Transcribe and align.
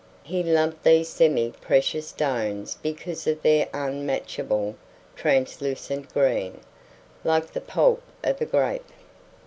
He 0.23 0.41
loved 0.41 0.81
these 0.83 1.09
semi 1.09 1.51
precious 1.51 2.07
stones 2.07 2.75
because 2.81 3.27
of 3.27 3.43
their 3.43 3.67
unmatchable, 3.71 4.75
translucent 5.15 6.11
green 6.11 6.61
like 7.23 7.53
the 7.53 7.61
pulp 7.61 8.01
of 8.23 8.41
a 8.41 8.45
grape. 8.47 8.89